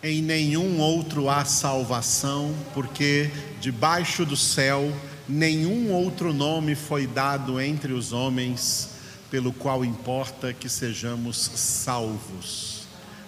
Em 0.00 0.22
nenhum 0.22 0.78
outro 0.78 1.28
há 1.28 1.44
salvação, 1.44 2.54
porque 2.72 3.32
debaixo 3.60 4.24
do 4.24 4.36
céu 4.36 4.96
nenhum 5.28 5.90
outro 5.90 6.32
nome 6.32 6.76
foi 6.76 7.04
dado 7.04 7.60
entre 7.60 7.92
os 7.92 8.12
homens 8.12 8.90
pelo 9.28 9.52
qual 9.52 9.84
importa 9.84 10.52
que 10.52 10.68
sejamos 10.68 11.36
salvos, 11.36 12.82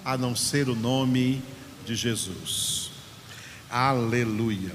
a 0.04 0.16
não 0.16 0.36
ser 0.36 0.68
o 0.68 0.76
nome 0.76 1.42
de 1.84 1.96
Jesus. 1.96 2.92
Aleluia. 3.68 4.72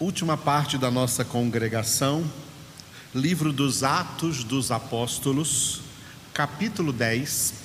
Última 0.00 0.38
parte 0.38 0.78
da 0.78 0.90
nossa 0.90 1.22
congregação, 1.22 2.24
livro 3.14 3.52
dos 3.52 3.84
Atos 3.84 4.42
dos 4.42 4.70
Apóstolos, 4.70 5.82
capítulo 6.32 6.94
10 6.94 7.63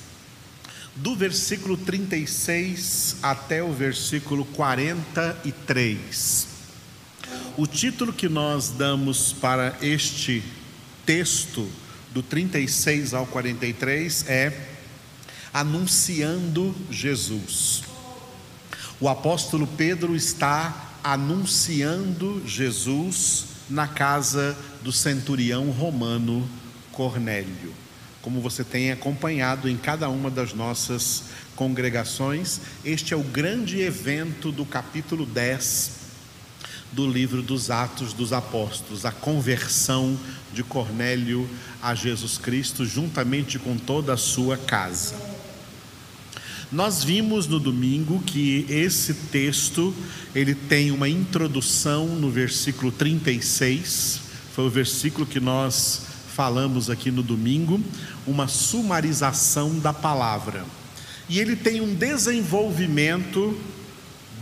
do 0.96 1.14
versículo 1.14 1.76
36 1.76 3.16
até 3.22 3.62
o 3.62 3.72
versículo 3.72 4.44
43. 4.44 6.48
O 7.56 7.66
título 7.66 8.12
que 8.12 8.28
nós 8.28 8.70
damos 8.70 9.32
para 9.32 9.76
este 9.80 10.42
texto, 11.06 11.68
do 12.12 12.22
36 12.22 13.14
ao 13.14 13.26
43, 13.26 14.28
é 14.28 14.66
Anunciando 15.52 16.74
Jesus. 16.90 17.82
O 19.00 19.08
apóstolo 19.08 19.66
Pedro 19.66 20.14
está 20.14 20.92
anunciando 21.02 22.42
Jesus 22.46 23.46
na 23.68 23.88
casa 23.88 24.56
do 24.82 24.92
centurião 24.92 25.70
romano 25.70 26.48
Cornélio 26.92 27.74
como 28.22 28.40
você 28.40 28.62
tem 28.62 28.92
acompanhado 28.92 29.68
em 29.68 29.76
cada 29.76 30.08
uma 30.08 30.30
das 30.30 30.52
nossas 30.52 31.24
congregações, 31.56 32.60
este 32.84 33.14
é 33.14 33.16
o 33.16 33.22
grande 33.22 33.80
evento 33.80 34.52
do 34.52 34.64
capítulo 34.64 35.24
10 35.24 36.00
do 36.92 37.08
livro 37.08 37.40
dos 37.40 37.70
Atos 37.70 38.12
dos 38.12 38.32
Apóstolos, 38.32 39.06
a 39.06 39.12
conversão 39.12 40.18
de 40.52 40.62
Cornélio 40.62 41.48
a 41.80 41.94
Jesus 41.94 42.36
Cristo, 42.36 42.84
juntamente 42.84 43.58
com 43.58 43.76
toda 43.76 44.12
a 44.12 44.16
sua 44.16 44.56
casa. 44.56 45.14
Nós 46.70 47.02
vimos 47.02 47.46
no 47.46 47.58
domingo 47.58 48.20
que 48.20 48.66
esse 48.68 49.14
texto, 49.14 49.94
ele 50.34 50.54
tem 50.54 50.90
uma 50.90 51.08
introdução 51.08 52.06
no 52.06 52.30
versículo 52.30 52.92
36, 52.92 54.20
foi 54.54 54.66
o 54.66 54.70
versículo 54.70 55.26
que 55.26 55.40
nós 55.40 56.09
falamos 56.40 56.88
aqui 56.88 57.10
no 57.10 57.22
domingo, 57.22 57.78
uma 58.26 58.48
sumarização 58.48 59.78
da 59.78 59.92
palavra. 59.92 60.64
E 61.28 61.38
ele 61.38 61.54
tem 61.54 61.82
um 61.82 61.94
desenvolvimento 61.94 63.60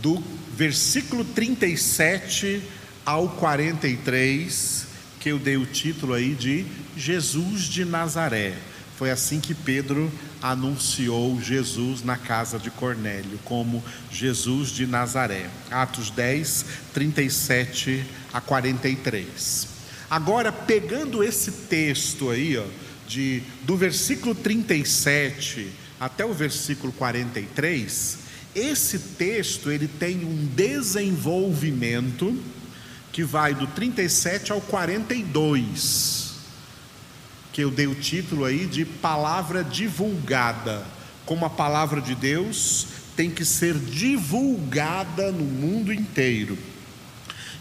do 0.01 0.23
versículo 0.55 1.25
37 1.25 2.61
ao 3.05 3.27
43, 3.27 4.87
que 5.19 5.27
eu 5.27 5.37
dei 5.37 5.57
o 5.57 5.65
título 5.65 6.13
aí 6.13 6.33
de 6.35 6.65
Jesus 6.95 7.63
de 7.63 7.83
Nazaré. 7.83 8.53
Foi 8.95 9.11
assim 9.11 9.41
que 9.41 9.53
Pedro 9.53 10.09
anunciou 10.41 11.41
Jesus 11.41 12.01
na 12.01 12.15
casa 12.15 12.57
de 12.57 12.71
Cornélio, 12.71 13.37
como 13.43 13.83
Jesus 14.09 14.69
de 14.69 14.87
Nazaré. 14.87 15.49
Atos 15.69 16.11
10, 16.11 16.65
37 16.93 18.05
a 18.31 18.39
43. 18.39 19.78
Agora, 20.09 20.51
pegando 20.51 21.23
esse 21.23 21.51
texto 21.51 22.31
aí, 22.31 22.57
ó, 22.57 22.65
de, 23.07 23.43
do 23.63 23.77
versículo 23.77 24.33
37 24.33 25.71
até 25.99 26.25
o 26.25 26.33
versículo 26.33 26.91
43, 26.93 28.19
esse 28.55 28.97
texto 28.99 29.69
ele 29.69 29.87
tem 29.87 30.25
um 30.25 30.47
desenvolvimento 30.55 32.35
que 33.11 33.23
vai 33.23 33.53
do 33.53 33.67
37 33.67 34.51
ao 34.51 34.61
42, 34.61 36.33
que 37.51 37.63
eu 37.63 37.69
dei 37.69 37.87
o 37.87 37.95
título 37.95 38.45
aí 38.45 38.65
de 38.65 38.85
palavra 38.85 39.63
divulgada, 39.63 40.85
como 41.25 41.45
a 41.45 41.49
palavra 41.49 42.01
de 42.01 42.15
Deus 42.15 42.87
tem 43.15 43.29
que 43.29 43.43
ser 43.43 43.75
divulgada 43.75 45.31
no 45.31 45.43
mundo 45.43 45.91
inteiro. 45.91 46.57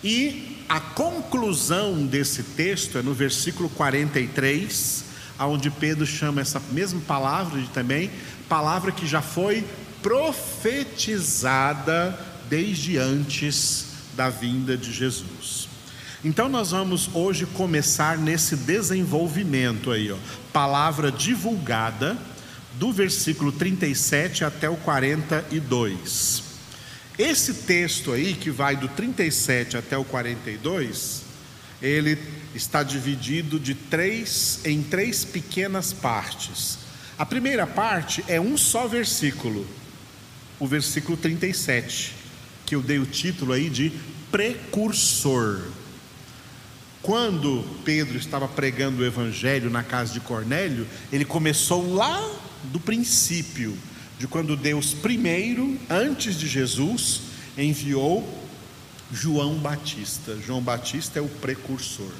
E 0.02 0.57
a 0.68 0.80
conclusão 0.80 2.04
desse 2.06 2.42
texto 2.42 2.98
é 2.98 3.02
no 3.02 3.14
versículo 3.14 3.70
43, 3.70 5.04
aonde 5.38 5.70
Pedro 5.70 6.04
chama 6.04 6.42
essa 6.42 6.60
mesma 6.70 7.00
palavra 7.00 7.58
de 7.60 7.68
também 7.68 8.10
palavra 8.48 8.92
que 8.92 9.06
já 9.06 9.22
foi 9.22 9.64
profetizada 10.02 12.18
desde 12.48 12.98
antes 12.98 13.86
da 14.16 14.28
vinda 14.28 14.76
de 14.76 14.92
Jesus. 14.92 15.68
Então 16.24 16.48
nós 16.48 16.72
vamos 16.72 17.08
hoje 17.14 17.46
começar 17.46 18.18
nesse 18.18 18.56
desenvolvimento 18.56 19.92
aí, 19.92 20.10
ó, 20.10 20.16
palavra 20.52 21.12
divulgada 21.12 22.18
do 22.74 22.92
versículo 22.92 23.52
37 23.52 24.44
até 24.44 24.68
o 24.68 24.74
42. 24.76 26.47
Esse 27.18 27.52
texto 27.52 28.12
aí 28.12 28.32
que 28.34 28.48
vai 28.48 28.76
do 28.76 28.86
37 28.86 29.76
até 29.76 29.98
o 29.98 30.04
42, 30.04 31.22
ele 31.82 32.16
está 32.54 32.84
dividido 32.84 33.58
de 33.58 33.74
três 33.74 34.60
em 34.64 34.82
três 34.82 35.24
pequenas 35.24 35.92
partes. 35.92 36.78
A 37.18 37.26
primeira 37.26 37.66
parte 37.66 38.24
é 38.28 38.40
um 38.40 38.56
só 38.56 38.86
versículo, 38.86 39.66
o 40.60 40.66
versículo 40.66 41.16
37, 41.16 42.14
que 42.64 42.76
eu 42.76 42.80
dei 42.80 43.00
o 43.00 43.06
título 43.06 43.52
aí 43.52 43.68
de 43.68 43.92
precursor. 44.30 45.62
Quando 47.02 47.64
Pedro 47.84 48.16
estava 48.16 48.46
pregando 48.46 49.02
o 49.02 49.04
evangelho 49.04 49.70
na 49.70 49.82
casa 49.82 50.12
de 50.12 50.20
Cornélio, 50.20 50.86
ele 51.12 51.24
começou 51.24 51.92
lá 51.92 52.24
do 52.64 52.78
princípio, 52.78 53.76
de 54.18 54.26
quando 54.26 54.56
Deus 54.56 54.92
primeiro, 54.92 55.78
antes 55.88 56.34
de 56.34 56.48
Jesus, 56.48 57.20
enviou 57.56 58.28
João 59.12 59.54
Batista. 59.54 60.36
João 60.44 60.60
Batista 60.60 61.18
é 61.18 61.22
o 61.22 61.28
precursor. 61.28 62.10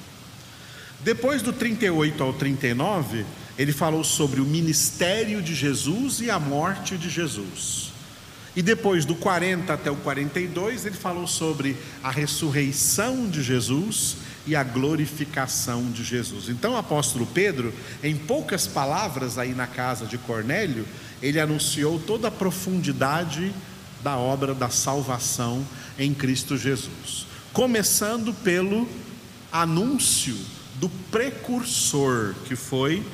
Depois 1.01 1.43
do 1.43 1.53
38 1.53 2.23
ao 2.23 2.33
39, 2.33 3.25
ele 3.59 3.73
falou 3.73 4.03
sobre 4.05 4.41
o 4.41 4.45
ministério 4.45 5.43
de 5.43 5.55
Jesus 5.55 6.21
e 6.21 6.31
a 6.31 6.39
morte 6.39 6.97
de 6.97 7.11
Jesus. 7.11 7.93
E 8.57 8.63
depois 8.63 9.05
do 9.05 9.15
40 9.15 9.73
até 9.73 9.91
o 9.91 9.97
42, 9.97 10.87
ele 10.87 10.97
falou 10.97 11.27
sobre 11.27 11.77
a 12.03 12.11
ressurreição 12.11 13.29
de 13.29 13.43
Jesus 13.43 14.17
e 14.49 14.57
a 14.57 14.65
glorificação 14.65 15.91
de 15.91 16.03
Jesus. 16.03 16.49
Então, 16.49 16.73
o 16.73 16.79
apóstolo 16.79 17.27
Pedro, 17.27 17.71
em 18.03 18.17
poucas 18.17 18.67
palavras 18.67 19.37
aí 19.37 19.55
na 19.55 19.67
casa 19.67 20.07
de 20.07 20.17
Cornélio, 20.17 20.87
ele 21.21 21.39
anunciou 21.39 22.01
toda 22.01 22.29
a 22.29 22.31
profundidade 22.31 23.53
da 24.03 24.17
obra 24.17 24.55
da 24.55 24.71
salvação 24.71 25.63
em 25.99 26.15
Cristo 26.15 26.57
Jesus. 26.57 27.27
Começando 27.53 28.33
pelo 28.33 28.89
anúncio 29.53 30.35
do 30.77 30.89
precursor, 30.89 32.35
que 32.47 32.57
foi 32.57 33.05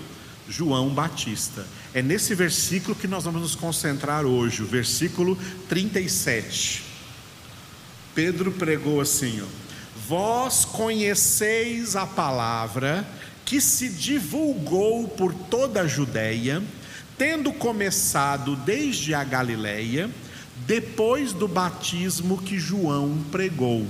João 0.49 0.91
Batista. 0.91 1.67
É 1.93 2.01
nesse 2.01 2.33
versículo 2.37 2.95
que 2.95 3.09
nós 3.09 3.25
vamos 3.25 3.43
nos 3.43 3.57
concentrar 3.57 4.25
hoje, 4.25 4.63
o 4.63 4.67
versículo 4.67 5.37
37. 5.69 6.85
Pedro 8.15 8.53
pregou 8.53 9.01
assim: 9.01 9.41
ó, 9.41 9.64
Vós 10.07 10.67
conheceis 10.67 11.97
a 11.97 12.07
palavra 12.07 13.07
que 13.45 13.59
se 13.59 13.89
divulgou 13.89 15.09
por 15.09 15.33
toda 15.33 15.81
a 15.81 15.87
Judéia, 15.87 16.63
tendo 17.17 17.51
começado 17.53 18.55
desde 18.55 19.15
a 19.15 19.25
Galileia, 19.25 20.11
depois 20.67 21.33
do 21.33 21.49
batismo 21.49 22.37
que 22.37 22.59
João 22.59 23.25
pregou. 23.33 23.87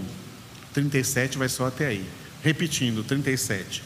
37 0.73 1.37
vai 1.37 1.49
só 1.49 1.67
até 1.67 1.87
aí. 1.87 2.05
Repetindo, 2.43 3.03
37. 3.03 3.83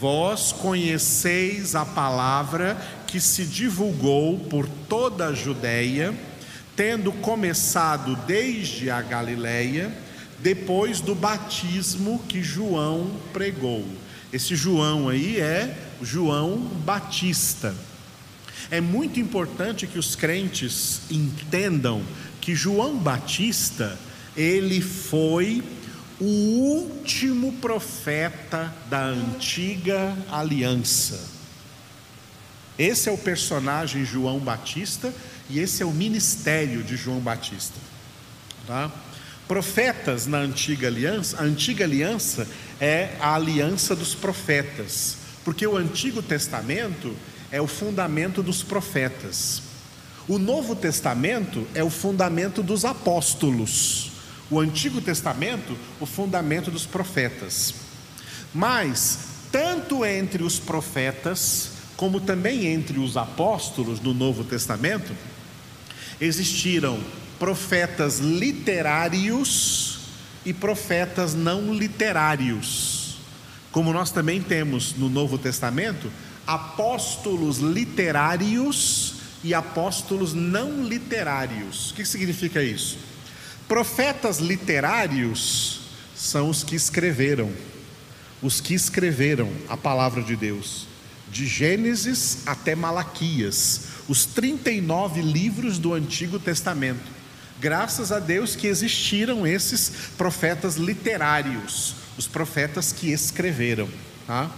Vós 0.00 0.52
conheceis 0.52 1.74
a 1.74 1.84
palavra 1.84 2.76
que 3.06 3.20
se 3.20 3.44
divulgou 3.44 4.38
por 4.38 4.68
toda 4.88 5.28
a 5.28 5.32
Judéia, 5.32 6.14
tendo 6.76 7.10
começado 7.12 8.14
desde 8.26 8.90
a 8.90 9.00
Galileia, 9.00 10.05
depois 10.40 11.00
do 11.00 11.14
batismo 11.14 12.22
que 12.28 12.42
João 12.42 13.10
pregou. 13.32 13.84
Esse 14.32 14.54
João 14.56 15.08
aí 15.08 15.40
é 15.40 15.76
João 16.02 16.58
Batista. 16.58 17.74
É 18.70 18.80
muito 18.80 19.20
importante 19.20 19.86
que 19.86 19.98
os 19.98 20.16
crentes 20.16 21.02
entendam 21.10 22.02
que 22.40 22.54
João 22.54 22.96
Batista, 22.96 23.98
ele 24.36 24.80
foi 24.80 25.62
o 26.20 26.24
último 26.24 27.52
profeta 27.54 28.74
da 28.88 29.04
antiga 29.04 30.16
aliança. 30.30 31.36
Esse 32.78 33.08
é 33.08 33.12
o 33.12 33.18
personagem 33.18 34.04
João 34.04 34.38
Batista, 34.38 35.12
E 35.48 35.60
esse 35.60 35.80
é 35.80 35.86
o 35.86 35.92
ministério 35.92 36.82
de 36.82 36.96
João 36.96 37.20
Batista. 37.20 37.78
Tá? 38.66 38.90
Profetas 39.48 40.26
na 40.26 40.38
antiga 40.38 40.88
aliança, 40.88 41.38
a 41.38 41.44
antiga 41.44 41.84
aliança 41.84 42.48
é 42.80 43.10
a 43.20 43.34
aliança 43.34 43.94
dos 43.94 44.14
profetas, 44.14 45.18
porque 45.44 45.64
o 45.64 45.76
Antigo 45.76 46.20
Testamento 46.20 47.14
é 47.52 47.60
o 47.60 47.66
fundamento 47.68 48.42
dos 48.42 48.64
profetas. 48.64 49.62
O 50.26 50.38
Novo 50.38 50.74
Testamento 50.74 51.64
é 51.74 51.84
o 51.84 51.90
fundamento 51.90 52.60
dos 52.60 52.84
apóstolos. 52.84 54.10
O 54.50 54.58
Antigo 54.58 55.00
Testamento, 55.00 55.78
o 56.00 56.06
fundamento 56.06 56.68
dos 56.68 56.84
profetas. 56.84 57.74
Mas, 58.52 59.18
tanto 59.52 60.04
entre 60.04 60.42
os 60.42 60.58
profetas, 60.58 61.70
como 61.96 62.20
também 62.20 62.66
entre 62.66 62.98
os 62.98 63.16
apóstolos 63.16 64.00
do 64.00 64.12
Novo 64.12 64.42
Testamento, 64.42 65.12
existiram 66.20 66.98
profetas 67.38 68.18
literários 68.18 69.98
e 70.44 70.52
profetas 70.52 71.34
não 71.34 71.74
literários. 71.74 73.18
Como 73.72 73.92
nós 73.92 74.10
também 74.10 74.40
temos 74.40 74.94
no 74.94 75.08
Novo 75.08 75.36
Testamento, 75.36 76.10
apóstolos 76.46 77.58
literários 77.58 79.14
e 79.42 79.52
apóstolos 79.52 80.32
não 80.32 80.84
literários. 80.84 81.90
O 81.90 81.94
que 81.94 82.04
significa 82.04 82.62
isso? 82.62 82.98
Profetas 83.68 84.38
literários 84.38 85.80
são 86.14 86.48
os 86.48 86.62
que 86.62 86.76
escreveram, 86.76 87.52
os 88.40 88.60
que 88.60 88.74
escreveram 88.74 89.50
a 89.68 89.76
palavra 89.76 90.22
de 90.22 90.36
Deus, 90.36 90.86
de 91.30 91.46
Gênesis 91.46 92.46
até 92.46 92.74
Malaquias, 92.74 93.82
os 94.08 94.24
39 94.24 95.20
livros 95.20 95.78
do 95.78 95.92
Antigo 95.92 96.38
Testamento. 96.38 97.15
Graças 97.60 98.12
a 98.12 98.18
Deus 98.18 98.54
que 98.54 98.66
existiram 98.66 99.46
esses 99.46 99.90
profetas 100.16 100.76
literários, 100.76 101.94
os 102.18 102.26
profetas 102.26 102.92
que 102.92 103.10
escreveram. 103.10 103.88
Tá? 104.26 104.50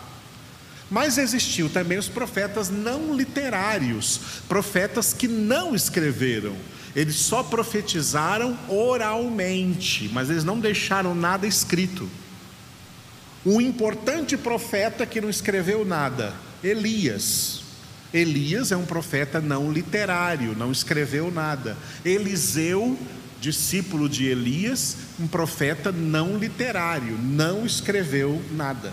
Mas 0.91 1.19
existiu 1.19 1.69
também 1.69 1.99
os 1.99 2.09
profetas 2.09 2.71
não 2.71 3.15
literários, 3.15 4.21
profetas 4.49 5.13
que 5.13 5.29
não 5.29 5.75
escreveram, 5.75 6.57
eles 6.97 7.17
só 7.17 7.43
profetizaram 7.43 8.59
oralmente, 8.69 10.11
mas 10.13 10.31
eles 10.31 10.45
não 10.45 10.59
deixaram 10.59 11.15
nada 11.15 11.47
escrito. 11.47 12.09
Um 13.45 13.61
importante 13.61 14.37
profeta 14.37 15.07
que 15.07 15.21
não 15.21 15.31
escreveu 15.31 15.85
nada, 15.85 16.35
Elias. 16.65 17.68
Elias 18.13 18.73
é 18.73 18.77
um 18.77 18.87
profeta 18.87 19.41
não 19.41 19.71
literário, 19.71 20.57
não 20.57 20.73
escreveu 20.73 21.31
nada. 21.31 21.77
Eliseu, 22.05 22.99
discípulo 23.41 24.09
de 24.09 24.27
Elias, 24.27 24.97
um 25.21 25.27
profeta 25.27 25.93
não 25.93 26.39
literário, 26.39 27.19
não 27.19 27.67
escreveu 27.67 28.43
nada. 28.53 28.93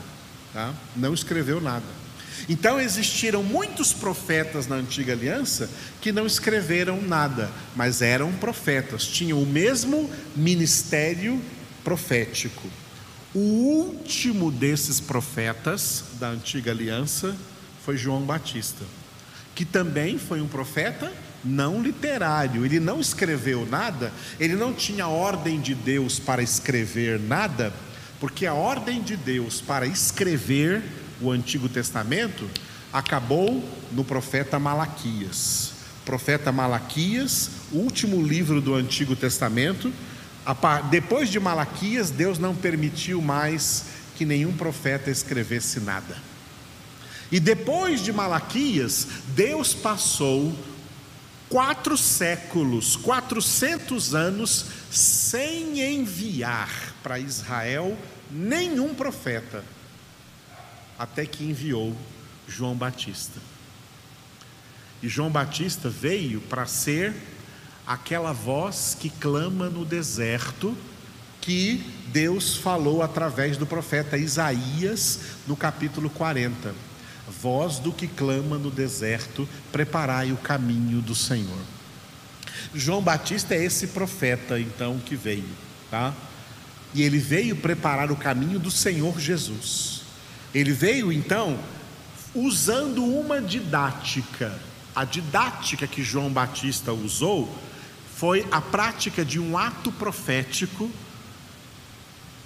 Tá? 0.54 0.74
Não 0.96 1.14
escreveu 1.14 1.62
nada. 1.62 1.86
Então 2.50 2.80
existiram 2.80 3.42
muitos 3.42 3.94
profetas 3.94 4.68
na 4.68 4.76
antiga 4.76 5.14
aliança 5.14 5.70
que 6.02 6.12
não 6.12 6.26
escreveram 6.26 7.02
nada, 7.02 7.50
mas 7.76 8.02
eram 8.02 8.32
profetas, 8.34 9.08
tinham 9.08 9.42
o 9.42 9.46
mesmo 9.46 10.10
ministério 10.36 11.42
profético. 11.84 12.68
O 13.34 13.40
último 13.40 14.52
desses 14.52 15.00
profetas 15.00 16.04
da 16.20 16.30
antiga 16.30 16.72
aliança 16.72 17.36
foi 17.84 17.98
João 17.98 18.22
Batista, 18.22 18.84
que 19.56 19.66
também 19.66 20.19
foi 20.19 20.42
um 20.42 20.48
profeta 20.48 21.12
não 21.44 21.81
literário, 21.81 22.66
ele 22.66 22.80
não 22.80 23.00
escreveu 23.00 23.66
nada, 23.66 24.12
ele 24.40 24.56
não 24.56 24.74
tinha 24.74 25.07
ordem 25.07 25.62
de 25.62 25.74
Deus 25.74 26.19
para 26.19 26.44
escrever 26.44 27.19
nada, 27.19 27.72
porque 28.19 28.46
a 28.46 28.54
ordem 28.54 29.02
de 29.02 29.16
Deus 29.16 29.62
para 29.62 29.86
escrever 29.88 30.84
o 31.22 31.31
Antigo 31.31 31.69
Testamento 31.69 32.50
acabou 32.92 33.63
no 33.92 34.04
profeta 34.04 34.57
Malaquias. 34.57 35.74
Profeta 36.04 36.52
Malaquias, 36.52 37.50
último 37.72 38.22
livro 38.22 38.60
do 38.60 38.74
Antigo 38.74 39.16
Testamento. 39.16 39.92
Depois 40.90 41.30
de 41.30 41.40
Malaquias, 41.40 42.10
Deus 42.10 42.38
não 42.38 42.56
permitiu 42.56 43.22
mais 43.22 43.86
que 44.16 44.25
nenhum 44.25 44.54
profeta 44.54 45.10
escrevesse 45.10 45.80
nada. 45.80 46.16
E 47.31 47.39
depois 47.39 48.01
de 48.01 48.13
Malaquias, 48.13 49.07
Deus 49.30 49.74
passou 49.74 50.56
quatro 51.50 51.98
séculos, 51.98 52.95
quatrocentos 52.95 54.13
anos, 54.13 54.66
sem 54.92 55.81
enviar 55.81 56.94
para 57.01 57.19
Israel 57.19 57.98
nenhum 58.31 58.94
profeta 58.94 59.63
até 60.98 61.25
que 61.25 61.44
enviou 61.44 61.95
João 62.48 62.75
Batista. 62.75 63.39
E 65.04 65.10
João 65.10 65.30
Batista 65.30 65.89
veio 65.89 66.42
para 66.42 66.66
ser 66.66 67.13
aquela 67.86 68.31
voz 68.31 68.95
que 69.00 69.10
clama 69.10 69.69
no 69.69 69.86
deserto, 69.86 70.75
que 71.42 71.83
Deus 72.07 72.56
falou 72.56 73.04
através 73.04 73.57
do 73.57 73.66
profeta 73.68 74.18
Isaías 74.18 75.19
no 75.45 75.56
capítulo 75.56 76.10
40. 76.10 76.74
Voz 77.42 77.80
do 77.80 77.92
que 77.92 78.07
clama 78.07 78.57
no 78.57 78.69
deserto, 78.69 79.48
preparai 79.72 80.31
o 80.31 80.38
caminho 80.38 81.01
do 81.01 81.16
Senhor. 81.16 81.60
João 82.74 83.01
Batista 83.01 83.56
é 83.56 83.63
esse 83.63 83.88
profeta 83.88 84.60
então 84.60 85.00
que 85.00 85.16
veio, 85.16 85.50
tá? 85.89 86.13
E 86.94 87.01
ele 87.01 87.18
veio 87.18 87.56
preparar 87.56 88.12
o 88.12 88.16
caminho 88.16 88.60
do 88.60 88.72
Senhor 88.72 89.19
Jesus. 89.19 90.01
Ele 90.54 90.72
veio 90.72 91.12
então 91.12 91.60
usando 92.33 93.04
uma 93.04 93.42
didática. 93.42 94.57
A 94.95 95.04
didática 95.04 95.88
que 95.88 96.04
João 96.04 96.31
Batista 96.31 96.94
usou 96.94 97.54
foi 98.16 98.48
a 98.50 98.62
prática 98.62 99.25
de 99.25 99.39
um 99.39 99.57
ato 99.57 99.92
profético 99.92 100.89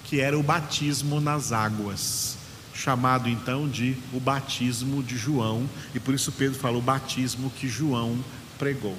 que 0.04 0.20
era 0.20 0.36
o 0.36 0.42
batismo 0.42 1.20
nas 1.20 1.52
águas, 1.52 2.36
chamado 2.74 3.28
então 3.28 3.68
de 3.68 3.96
o 4.12 4.20
batismo 4.20 5.02
de 5.02 5.16
João, 5.16 5.68
e 5.94 6.00
por 6.00 6.14
isso 6.14 6.32
Pedro 6.32 6.58
falou 6.58 6.80
o 6.80 6.84
batismo 6.84 7.50
que 7.50 7.68
João 7.68 8.18
pregou. 8.58 8.96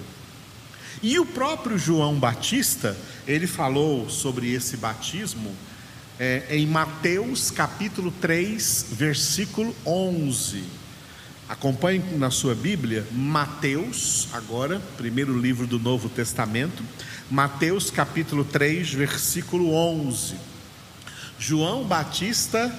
E 1.01 1.17
o 1.17 1.25
próprio 1.25 1.77
João 1.77 2.19
Batista, 2.19 2.97
ele 3.27 3.47
falou 3.47 4.09
sobre 4.09 4.51
esse 4.51 4.77
batismo 4.77 5.55
é, 6.19 6.45
em 6.49 6.67
Mateus 6.67 7.49
capítulo 7.49 8.11
3, 8.21 8.87
versículo 8.91 9.75
11. 9.85 10.63
Acompanhe 11.49 12.03
na 12.17 12.29
sua 12.29 12.53
Bíblia, 12.53 13.05
Mateus, 13.11 14.27
agora, 14.31 14.79
primeiro 14.97 15.37
livro 15.37 15.65
do 15.65 15.79
Novo 15.79 16.07
Testamento, 16.07 16.83
Mateus 17.29 17.89
capítulo 17.89 18.45
3, 18.45 18.93
versículo 18.93 19.73
11. 19.73 20.35
João 21.39 21.83
Batista 21.83 22.71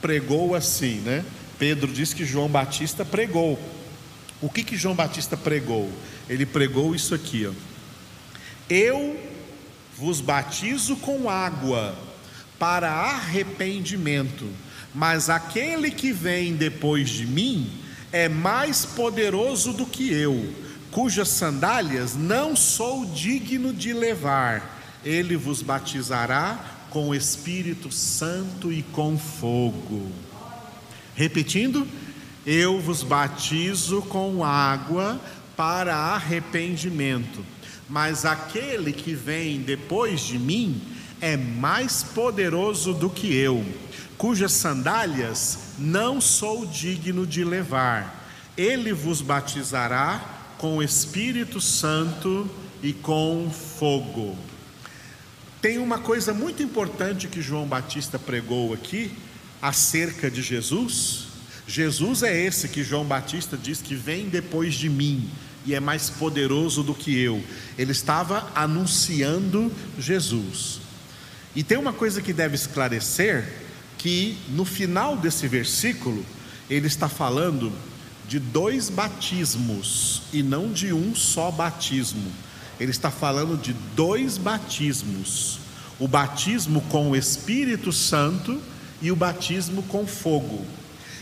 pregou 0.00 0.54
assim, 0.54 0.96
né? 1.00 1.24
Pedro 1.58 1.92
diz 1.92 2.14
que 2.14 2.24
João 2.24 2.48
Batista 2.48 3.04
pregou. 3.04 3.58
O 4.40 4.48
que 4.48 4.62
que 4.64 4.76
João 4.76 4.94
Batista 4.94 5.36
pregou? 5.36 5.90
Ele 6.28 6.46
pregou 6.46 6.94
isso 6.94 7.14
aqui, 7.14 7.46
ó. 7.46 7.52
Eu 8.68 9.18
vos 9.98 10.20
batizo 10.20 10.96
com 10.96 11.28
água 11.28 11.94
para 12.58 12.90
arrependimento, 12.90 14.48
mas 14.94 15.28
aquele 15.28 15.90
que 15.90 16.12
vem 16.12 16.54
depois 16.54 17.10
de 17.10 17.26
mim 17.26 17.70
é 18.12 18.28
mais 18.28 18.84
poderoso 18.84 19.72
do 19.72 19.84
que 19.84 20.10
eu, 20.12 20.54
cujas 20.90 21.28
sandálias 21.28 22.14
não 22.14 22.56
sou 22.56 23.04
digno 23.04 23.72
de 23.72 23.92
levar. 23.92 24.78
Ele 25.04 25.36
vos 25.36 25.62
batizará 25.62 26.79
com 26.90 27.08
o 27.08 27.14
Espírito 27.14 27.90
Santo 27.90 28.72
e 28.72 28.82
com 28.82 29.16
fogo. 29.16 30.10
Repetindo, 31.14 31.86
eu 32.44 32.80
vos 32.80 33.02
batizo 33.02 34.02
com 34.02 34.44
água 34.44 35.20
para 35.56 35.94
arrependimento, 35.94 37.44
mas 37.88 38.24
aquele 38.24 38.92
que 38.92 39.14
vem 39.14 39.60
depois 39.60 40.20
de 40.20 40.38
mim 40.38 40.80
é 41.20 41.36
mais 41.36 42.02
poderoso 42.02 42.94
do 42.94 43.10
que 43.10 43.34
eu, 43.34 43.64
cujas 44.16 44.52
sandálias 44.52 45.58
não 45.78 46.20
sou 46.20 46.66
digno 46.66 47.26
de 47.26 47.44
levar. 47.44 48.26
Ele 48.56 48.92
vos 48.92 49.20
batizará 49.20 50.54
com 50.58 50.82
Espírito 50.82 51.60
Santo 51.60 52.48
e 52.82 52.92
com 52.92 53.50
fogo. 53.50 54.36
Tem 55.60 55.76
uma 55.76 55.98
coisa 55.98 56.32
muito 56.32 56.62
importante 56.62 57.28
que 57.28 57.42
João 57.42 57.66
Batista 57.66 58.18
pregou 58.18 58.72
aqui 58.72 59.12
acerca 59.60 60.30
de 60.30 60.40
Jesus. 60.40 61.26
Jesus 61.68 62.22
é 62.22 62.34
esse 62.34 62.66
que 62.66 62.82
João 62.82 63.04
Batista 63.04 63.58
diz 63.58 63.82
que 63.82 63.94
vem 63.94 64.28
depois 64.28 64.74
de 64.74 64.88
mim. 64.88 65.28
e 65.66 65.74
é 65.74 65.80
mais 65.80 66.08
poderoso 66.08 66.82
do 66.82 66.94
que 66.94 67.18
eu. 67.18 67.44
Ele 67.76 67.92
estava 67.92 68.50
anunciando 68.54 69.70
Jesus. 69.98 70.80
E 71.54 71.62
tem 71.62 71.76
uma 71.76 71.92
coisa 71.92 72.22
que 72.22 72.32
deve 72.32 72.54
esclarecer: 72.54 73.46
que 73.98 74.38
no 74.48 74.64
final 74.64 75.18
desse 75.18 75.46
versículo, 75.46 76.24
ele 76.70 76.86
está 76.86 77.10
falando 77.10 77.70
de 78.26 78.38
dois 78.38 78.88
batismos 78.88 80.22
e 80.32 80.42
não 80.42 80.72
de 80.72 80.94
um 80.94 81.14
só 81.14 81.50
batismo. 81.50 82.32
Ele 82.80 82.90
está 82.90 83.10
falando 83.10 83.60
de 83.60 83.74
dois 83.94 84.38
batismos: 84.38 85.58
o 85.98 86.08
batismo 86.08 86.80
com 86.88 87.10
o 87.10 87.16
Espírito 87.16 87.92
Santo 87.92 88.58
e 89.02 89.12
o 89.12 89.16
batismo 89.16 89.82
com 89.82 90.06
fogo. 90.06 90.64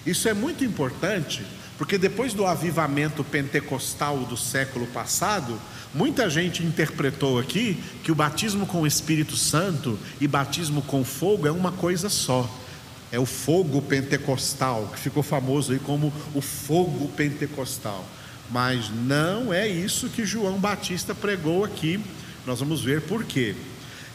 Isso 0.07 0.29
é 0.29 0.33
muito 0.33 0.65
importante, 0.65 1.45
porque 1.77 1.99
depois 1.99 2.33
do 2.33 2.47
avivamento 2.47 3.25
pentecostal 3.25 4.19
do 4.21 4.37
século 4.37 4.87
passado, 4.87 5.61
muita 5.93 6.31
gente 6.31 6.62
interpretou 6.62 7.38
aqui 7.38 7.83
que 8.05 8.12
o 8.12 8.15
batismo 8.15 8.65
com 8.65 8.83
o 8.83 8.87
Espírito 8.87 9.37
Santo 9.37 9.99
e 10.21 10.29
batismo 10.29 10.81
com 10.83 11.05
fogo 11.05 11.47
é 11.47 11.50
uma 11.50 11.73
coisa 11.73 12.09
só. 12.09 12.49
É 13.11 13.19
o 13.19 13.27
fogo 13.27 13.81
pentecostal, 13.83 14.91
que 14.93 15.00
ficou 15.00 15.23
famoso 15.23 15.73
aí 15.73 15.79
como 15.79 16.12
o 16.35 16.41
fogo 16.41 17.09
pentecostal. 17.09 18.05
Mas 18.50 18.90
não 18.90 19.52
é 19.52 19.69
isso 19.69 20.09
que 20.09 20.25
João 20.25 20.59
Batista 20.59 21.14
pregou 21.14 21.64
aqui. 21.64 22.00
Nós 22.47 22.61
vamos 22.61 22.83
ver 22.83 23.02
por 23.02 23.25
quê. 23.25 23.55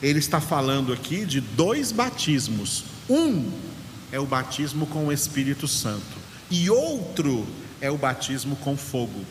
Ele 0.02 0.20
está 0.20 0.42
falando 0.42 0.92
aqui 0.92 1.26
de 1.26 1.40
dois 1.40 1.92
batismos. 1.92 2.84
Um 3.10 3.52
é 4.12 4.20
o 4.20 4.26
batismo 4.26 4.86
com 4.86 5.08
o 5.08 5.12
Espírito 5.12 5.68
Santo, 5.68 6.18
e 6.52 6.70
outro 6.70 7.48
é 7.82 7.90
o 7.90 7.98
batismo 7.98 8.56
com 8.58 8.78
fogo. 8.78 9.26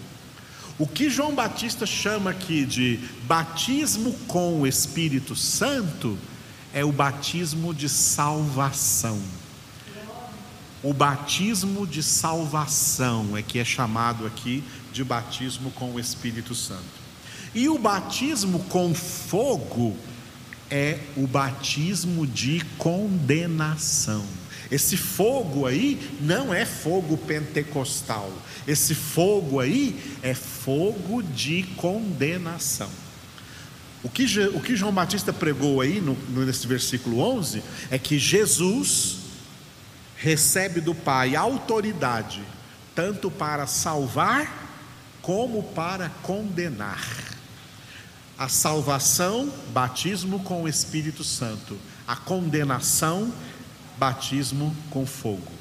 O 0.78 0.86
que 0.86 1.08
João 1.08 1.34
Batista 1.34 1.86
chama 1.86 2.30
aqui 2.30 2.64
de 2.64 2.98
batismo 3.24 4.12
com 4.26 4.60
o 4.60 4.66
Espírito 4.66 5.36
Santo 5.36 6.18
é 6.74 6.84
o 6.84 6.90
batismo 6.90 7.72
de 7.72 7.88
salvação. 7.88 9.20
O 10.82 10.92
batismo 10.92 11.86
de 11.86 12.02
salvação 12.02 13.36
é 13.36 13.42
que 13.42 13.58
é 13.60 13.64
chamado 13.64 14.26
aqui 14.26 14.64
de 14.92 15.04
batismo 15.04 15.70
com 15.70 15.92
o 15.92 16.00
Espírito 16.00 16.54
Santo. 16.56 17.02
E 17.54 17.68
o 17.68 17.78
batismo 17.78 18.58
com 18.64 18.92
fogo 18.92 19.96
é 20.68 20.98
o 21.16 21.26
batismo 21.26 22.26
de 22.26 22.64
condenação. 22.78 24.24
Esse 24.72 24.96
fogo 24.96 25.66
aí 25.66 26.00
não 26.20 26.52
é 26.52 26.64
fogo 26.64 27.16
pentecostal. 27.16 28.32
Esse 28.66 28.94
fogo 28.94 29.60
aí 29.60 30.16
é 30.22 30.34
fogo 30.34 31.22
de 31.22 31.62
condenação. 31.76 32.90
O 34.02 34.08
que, 34.08 34.24
o 34.48 34.60
que 34.60 34.74
João 34.74 34.92
Batista 34.92 35.32
pregou 35.32 35.80
aí 35.80 36.00
no, 36.00 36.16
nesse 36.44 36.66
versículo 36.66 37.20
11 37.20 37.62
é 37.90 37.98
que 37.98 38.18
Jesus 38.18 39.21
recebe 40.22 40.80
do 40.80 40.94
Pai 40.94 41.34
autoridade, 41.34 42.42
tanto 42.94 43.28
para 43.28 43.66
salvar 43.66 44.70
como 45.20 45.64
para 45.64 46.10
condenar. 46.22 47.04
A 48.38 48.48
salvação, 48.48 49.52
batismo 49.72 50.40
com 50.40 50.62
o 50.62 50.68
Espírito 50.68 51.24
Santo. 51.24 51.76
A 52.06 52.14
condenação, 52.14 53.32
batismo 53.98 54.74
com 54.90 55.04
fogo. 55.04 55.52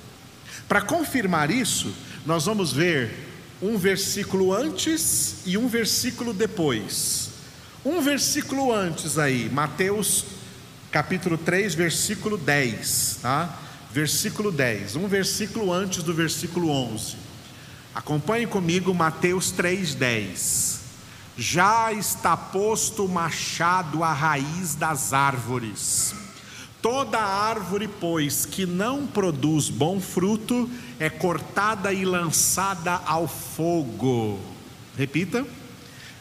Para 0.68 0.82
confirmar 0.82 1.50
isso, 1.50 1.94
nós 2.25 2.46
vamos 2.46 2.72
ver 2.72 3.30
um 3.62 3.77
versículo 3.77 4.53
antes 4.53 5.38
e 5.46 5.58
um 5.58 5.68
versículo 5.68 6.34
depois. 6.34 7.30
Um 7.84 8.00
versículo 8.00 8.72
antes 8.72 9.18
aí, 9.18 9.50
Mateus 9.50 10.24
capítulo 10.91 11.38
3, 11.38 11.74
versículo 11.74 12.38
10, 12.38 13.20
tá? 13.22 13.60
Versículo 13.93 14.51
10, 14.51 14.95
um 14.95 15.07
versículo 15.07 15.71
antes 15.71 16.01
do 16.03 16.13
versículo 16.13 16.69
11. 16.69 17.17
Acompanhe 17.93 18.48
comigo 18.48 18.93
Mateus 18.93 19.51
3:10. 19.51 20.79
Já 21.38 21.91
está 21.91 22.38
posto 22.38 23.05
o 23.05 23.10
machado 23.10 24.03
à 24.03 24.13
raiz 24.13 24.75
das 24.75 25.12
árvores. 25.12 26.13
Toda 26.81 27.19
árvore, 27.19 27.88
pois, 27.88 28.45
que 28.45 28.65
não 28.65 29.05
produz 29.05 29.69
bom 29.69 30.00
fruto, 30.00 30.69
é 31.00 31.10
cortada 31.10 31.93
e 31.93 32.05
lançada 32.05 33.01
ao 33.05 33.27
fogo. 33.27 34.39
Repita. 34.98 35.45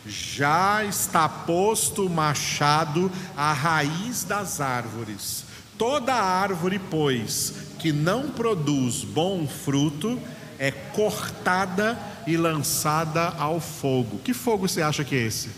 Já 0.06 0.84
está 0.84 1.28
posto 1.28 2.06
o 2.06 2.10
machado 2.10 3.10
à 3.36 3.52
raiz 3.52 4.24
das 4.24 4.60
árvores. 4.60 5.44
Toda 5.80 6.12
árvore, 6.12 6.78
pois, 6.78 7.54
que 7.78 7.90
não 7.90 8.28
produz 8.28 9.02
bom 9.02 9.48
fruto, 9.48 10.20
é 10.58 10.70
cortada 10.70 11.98
e 12.26 12.36
lançada 12.36 13.28
ao 13.38 13.62
fogo. 13.62 14.18
Que 14.18 14.34
fogo 14.34 14.68
você 14.68 14.82
acha 14.82 15.02
que 15.02 15.14
é 15.14 15.22
esse? 15.22 15.48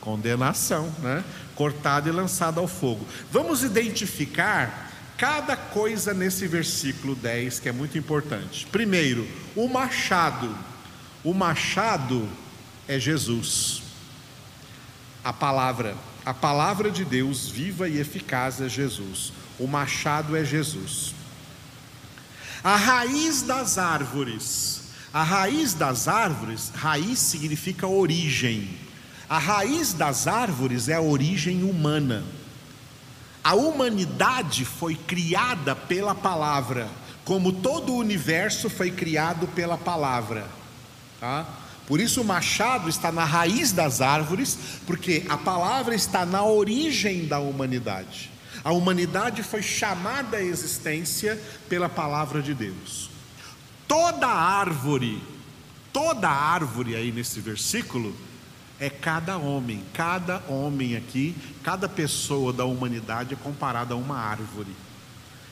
Condenação, 0.00 0.92
né? 0.98 1.22
Cortada 1.54 2.08
e 2.08 2.12
lançada 2.12 2.58
ao 2.58 2.66
fogo. 2.66 3.06
Vamos 3.30 3.62
identificar 3.62 4.90
cada 5.16 5.56
coisa 5.56 6.12
nesse 6.12 6.48
versículo 6.48 7.14
10 7.14 7.60
que 7.60 7.68
é 7.68 7.72
muito 7.72 7.96
importante. 7.96 8.66
Primeiro, 8.66 9.28
o 9.54 9.68
machado. 9.68 10.52
O 11.22 11.32
machado 11.32 12.28
é 12.88 12.98
Jesus. 12.98 13.80
A 15.22 15.32
palavra, 15.32 15.94
a 16.26 16.34
palavra 16.34 16.90
de 16.90 17.04
Deus 17.04 17.48
viva 17.48 17.88
e 17.88 18.00
eficaz 18.00 18.60
é 18.60 18.68
Jesus. 18.68 19.32
O 19.58 19.66
machado 19.66 20.36
é 20.36 20.44
Jesus. 20.44 21.14
A 22.62 22.76
raiz 22.76 23.42
das 23.42 23.78
árvores. 23.78 24.82
A 25.12 25.22
raiz 25.22 25.74
das 25.74 26.08
árvores, 26.08 26.72
raiz 26.74 27.18
significa 27.18 27.86
origem. 27.86 28.70
A 29.28 29.38
raiz 29.38 29.92
das 29.92 30.26
árvores 30.26 30.88
é 30.88 30.94
a 30.94 31.00
origem 31.00 31.64
humana. 31.64 32.24
A 33.44 33.54
humanidade 33.54 34.64
foi 34.64 34.94
criada 34.94 35.74
pela 35.76 36.14
palavra, 36.14 36.88
como 37.24 37.52
todo 37.52 37.92
o 37.92 37.98
universo 37.98 38.70
foi 38.70 38.90
criado 38.90 39.46
pela 39.48 39.76
palavra. 39.76 40.48
Tá? 41.20 41.46
Por 41.86 42.00
isso 42.00 42.22
o 42.22 42.24
machado 42.24 42.88
está 42.88 43.12
na 43.12 43.24
raiz 43.24 43.72
das 43.72 44.00
árvores, 44.00 44.56
porque 44.86 45.26
a 45.28 45.36
palavra 45.36 45.94
está 45.94 46.24
na 46.24 46.42
origem 46.42 47.26
da 47.26 47.38
humanidade. 47.38 48.31
A 48.64 48.72
humanidade 48.72 49.42
foi 49.42 49.62
chamada 49.62 50.36
à 50.36 50.42
existência 50.42 51.40
pela 51.68 51.88
palavra 51.88 52.40
de 52.40 52.54
Deus. 52.54 53.10
Toda 53.88 54.26
árvore, 54.26 55.22
toda 55.92 56.28
árvore 56.28 56.94
aí 56.94 57.10
nesse 57.10 57.40
versículo, 57.40 58.14
é 58.78 58.88
cada 58.88 59.36
homem, 59.36 59.84
cada 59.92 60.42
homem 60.48 60.96
aqui, 60.96 61.36
cada 61.62 61.88
pessoa 61.88 62.52
da 62.52 62.64
humanidade 62.64 63.34
é 63.34 63.36
comparada 63.36 63.94
a 63.94 63.96
uma 63.96 64.16
árvore. 64.16 64.74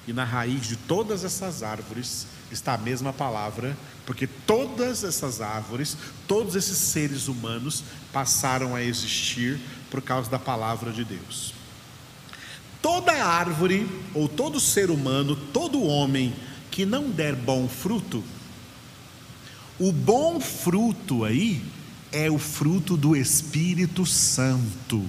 E 0.07 0.13
na 0.13 0.25
raiz 0.25 0.67
de 0.67 0.77
todas 0.77 1.25
essas 1.25 1.63
árvores 1.63 2.27
está 2.51 2.75
a 2.75 2.79
mesma 2.79 3.13
palavra, 3.13 3.77
porque 4.07 4.27
todas 4.27 5.05
essas 5.05 5.41
árvores, 5.41 5.97
todos 6.27 6.57
esses 6.57 6.79
seres 6.79 7.29
humanos 7.29 7.85
passaram 8.13 8.75
a 8.75 8.83
existir 8.83 9.61
por 9.91 10.01
causa 10.01 10.31
da 10.31 10.39
palavra 10.39 10.91
de 10.91 11.05
Deus. 11.05 11.60
Toda 12.83 13.13
árvore, 13.25 13.87
ou 14.15 14.29
todo 14.29 14.59
ser 14.59 14.91
humano, 14.91 15.37
todo 15.53 15.83
homem 15.83 16.33
que 16.71 16.87
não 16.87 17.11
der 17.11 17.35
bom 17.35 17.69
fruto, 17.69 18.25
o 19.79 19.93
bom 19.93 20.41
fruto 20.41 21.25
aí 21.25 21.63
é 22.13 22.31
o 22.31 22.39
fruto 22.39 22.97
do 22.97 23.15
Espírito 23.15 24.05
Santo, 24.07 25.03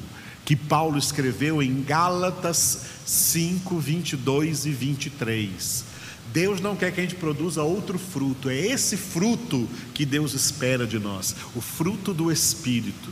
que 0.45 0.55
Paulo 0.55 0.97
escreveu 0.97 1.61
em 1.61 1.81
Gálatas 1.83 2.83
5, 3.05 3.79
22 3.79 4.65
e 4.65 4.71
23. 4.71 5.85
Deus 6.33 6.61
não 6.61 6.75
quer 6.75 6.93
que 6.93 7.01
a 7.01 7.03
gente 7.03 7.15
produza 7.15 7.63
outro 7.63 7.99
fruto, 7.99 8.49
é 8.49 8.57
esse 8.57 8.95
fruto 8.95 9.67
que 9.93 10.05
Deus 10.05 10.33
espera 10.33 10.87
de 10.87 10.99
nós, 10.99 11.35
o 11.55 11.61
fruto 11.61 12.13
do 12.13 12.31
Espírito 12.31 13.09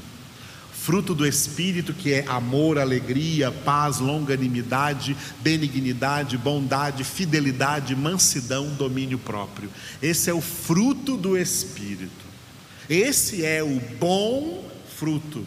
fruto 0.89 1.13
do 1.13 1.23
Espírito, 1.23 1.93
que 1.93 2.11
é 2.11 2.25
amor, 2.27 2.79
alegria, 2.79 3.51
paz, 3.51 3.99
longanimidade, 3.99 5.15
benignidade, 5.39 6.35
bondade, 6.35 7.03
fidelidade, 7.03 7.95
mansidão, 7.95 8.73
domínio 8.73 9.19
próprio. 9.19 9.69
Esse 10.01 10.31
é 10.31 10.33
o 10.33 10.41
fruto 10.41 11.15
do 11.15 11.37
Espírito. 11.37 12.25
Esse 12.89 13.45
é 13.45 13.61
o 13.61 13.79
bom 13.99 14.67
fruto. 14.97 15.45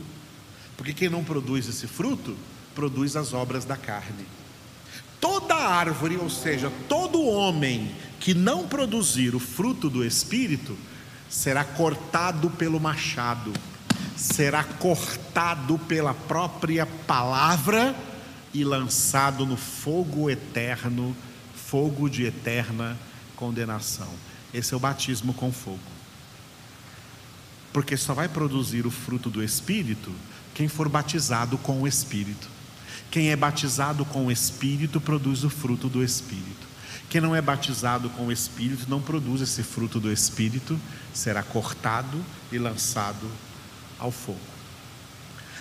Porque 0.77 0.95
quem 0.95 1.09
não 1.09 1.25
produz 1.25 1.69
esse 1.69 1.89
fruto, 1.89 2.37
produz 2.73 3.17
as 3.17 3.33
obras 3.33 3.65
da 3.65 3.77
carne. 3.77 4.25
Toda 5.21 5.57
árvore, 5.57 6.19
ou 6.19 6.31
seja, 6.31 6.71
todo 6.89 7.21
homem 7.21 7.91
que 8.21 8.33
não 8.33 8.69
produzir 8.69 9.35
o 9.35 9.41
fruto 9.41 9.91
do 9.91 10.05
Espírito, 10.05 10.79
será 11.29 11.65
cortado 11.65 12.49
pelo 12.49 12.79
machado, 12.79 13.53
será 14.17 14.65
cortado 14.65 15.79
pela 15.79 16.15
própria 16.15 16.87
palavra 16.87 17.95
e 18.53 18.65
lançado 18.65 19.47
no 19.47 19.57
fogo 19.57 20.29
eterno, 20.29 21.17
fogo 21.55 22.09
de 22.09 22.25
eterna 22.25 22.99
condenação. 23.37 24.09
Esse 24.53 24.75
é 24.75 24.77
o 24.77 24.81
batismo 24.81 25.33
com 25.33 25.51
fogo. 25.51 25.79
Porque 27.73 27.97
só 27.97 28.13
vai 28.13 28.29
produzir 28.29 28.87
o 28.87 28.91
fruto 28.91 29.31
do 29.31 29.43
Espírito 29.43 30.13
quem 30.55 30.69
for 30.69 30.89
batizado 30.89 31.57
com 31.59 31.81
o 31.81 31.89
Espírito. 31.89 32.49
Quem 33.11 33.31
é 33.31 33.37
batizado 33.37 34.05
com 34.05 34.27
o 34.27 34.33
Espírito 34.33 35.01
produz 35.01 35.45
o 35.45 35.51
fruto 35.51 35.89
do 35.89 36.05
Espírito. 36.05 36.69
Quem 37.09 37.21
não 37.21 37.35
é 37.35 37.43
batizado 37.43 38.09
com 38.11 38.27
o 38.27 38.33
Espírito 38.33 38.87
não 38.89 39.01
produz 39.01 39.41
esse 39.43 39.63
fruto 39.63 39.99
do 40.01 40.11
Espírito, 40.11 40.79
será 41.13 41.43
cortado 41.43 42.23
e 42.51 42.59
lançado 42.59 43.31
ao 44.03 44.11
fogo. 44.11 44.39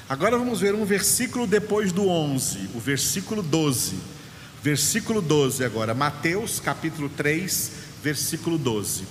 Agora 0.10 0.36
vamos 0.36 0.60
ver 0.60 0.74
um 0.74 0.84
versículo 0.84 1.46
depois 1.46 1.92
do 1.92 2.08
11, 2.08 2.72
o 2.74 2.80
versículo 2.80 3.44
12. 3.44 3.96
Versículo 4.64 5.22
12 5.22 5.64
agora, 5.64 5.94
Mateus 5.94 6.60
capítulo 6.60 7.08
3, 7.10 7.72
versículo 8.04 8.58
12. 8.58 9.06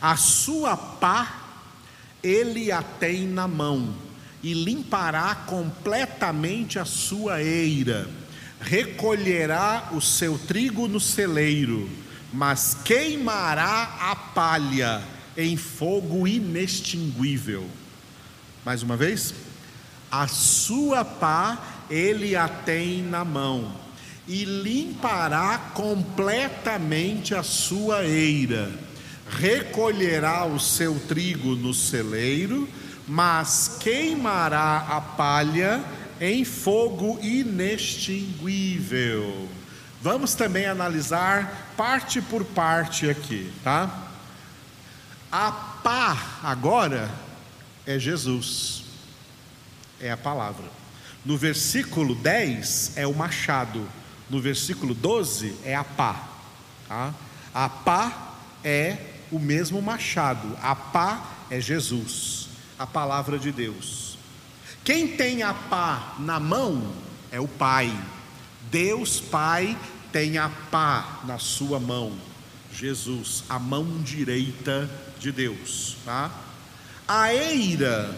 A 0.00 0.16
sua 0.16 0.76
pá 0.76 1.42
ele 2.22 2.70
a 2.70 2.82
tem 2.82 3.26
na 3.26 3.48
mão 3.48 3.94
e 4.42 4.52
limpará 4.52 5.34
completamente 5.34 6.78
a 6.78 6.84
sua 6.84 7.42
eira, 7.42 8.08
recolherá 8.60 9.90
o 9.92 10.00
seu 10.00 10.38
trigo 10.38 10.86
no 10.86 11.00
celeiro, 11.00 11.88
mas 12.32 12.76
queimará 12.84 13.96
a 14.00 14.16
palha 14.16 15.02
em 15.36 15.56
fogo 15.56 16.26
inextinguível. 16.28 17.66
Mais 18.66 18.82
uma 18.82 18.96
vez, 18.96 19.32
a 20.10 20.26
sua 20.26 21.04
pá 21.04 21.84
ele 21.88 22.34
a 22.34 22.48
tem 22.48 23.00
na 23.00 23.24
mão 23.24 23.72
e 24.26 24.44
limpará 24.44 25.70
completamente 25.72 27.32
a 27.32 27.44
sua 27.44 28.04
eira, 28.04 28.72
recolherá 29.30 30.44
o 30.46 30.58
seu 30.58 30.98
trigo 30.98 31.54
no 31.54 31.72
celeiro, 31.72 32.68
mas 33.06 33.76
queimará 33.78 34.84
a 34.90 35.00
palha 35.00 35.80
em 36.20 36.44
fogo 36.44 37.20
inextinguível. 37.22 39.48
Vamos 40.02 40.34
também 40.34 40.66
analisar 40.66 41.72
parte 41.76 42.20
por 42.20 42.44
parte 42.44 43.08
aqui, 43.08 43.52
tá? 43.62 44.08
A 45.30 45.52
pá 45.52 46.40
agora 46.42 47.25
é 47.86 47.98
Jesus, 47.98 48.84
é 50.00 50.10
a 50.10 50.16
palavra. 50.16 50.64
No 51.24 51.36
versículo 51.36 52.14
10 52.14 52.92
é 52.96 53.06
o 53.06 53.14
machado, 53.14 53.88
no 54.28 54.40
versículo 54.40 54.94
12 54.94 55.56
é 55.64 55.74
a 55.74 55.84
pá. 55.84 56.28
Tá? 56.88 57.14
A 57.54 57.68
pá 57.68 58.34
é 58.64 58.98
o 59.30 59.38
mesmo 59.38 59.80
machado, 59.80 60.56
a 60.62 60.74
pá 60.74 61.24
é 61.50 61.60
Jesus, 61.60 62.48
a 62.78 62.86
palavra 62.86 63.38
de 63.38 63.52
Deus. 63.52 64.18
Quem 64.84 65.08
tem 65.08 65.42
a 65.42 65.52
pá 65.52 66.14
na 66.20 66.38
mão 66.38 66.92
é 67.30 67.40
o 67.40 67.48
Pai. 67.48 67.92
Deus 68.70 69.18
Pai 69.18 69.76
tem 70.12 70.38
a 70.38 70.48
pá 70.48 71.22
na 71.24 71.38
sua 71.38 71.80
mão. 71.80 72.12
Jesus, 72.72 73.42
a 73.48 73.58
mão 73.58 74.00
direita 74.02 74.88
de 75.18 75.32
Deus, 75.32 75.96
tá? 76.04 76.30
A 77.08 77.32
eira, 77.32 78.14